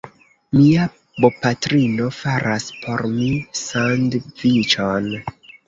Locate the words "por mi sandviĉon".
2.87-5.11